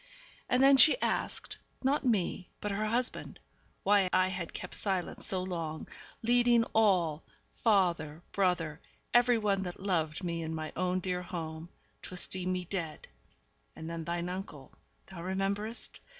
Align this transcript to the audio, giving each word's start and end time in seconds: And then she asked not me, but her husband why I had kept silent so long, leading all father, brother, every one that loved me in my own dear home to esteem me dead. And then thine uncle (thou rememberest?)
And 0.49 0.63
then 0.63 0.77
she 0.77 0.99
asked 0.99 1.59
not 1.83 2.03
me, 2.03 2.49
but 2.59 2.71
her 2.71 2.87
husband 2.87 3.37
why 3.83 4.09
I 4.11 4.29
had 4.29 4.51
kept 4.51 4.73
silent 4.73 5.21
so 5.21 5.43
long, 5.43 5.87
leading 6.23 6.63
all 6.73 7.21
father, 7.63 8.23
brother, 8.31 8.81
every 9.13 9.37
one 9.37 9.61
that 9.61 9.79
loved 9.79 10.23
me 10.23 10.41
in 10.41 10.55
my 10.55 10.73
own 10.75 11.01
dear 11.01 11.21
home 11.21 11.69
to 12.01 12.15
esteem 12.15 12.51
me 12.51 12.65
dead. 12.65 13.07
And 13.75 13.87
then 13.87 14.03
thine 14.03 14.27
uncle 14.27 14.71
(thou 15.05 15.21
rememberest?) 15.21 15.99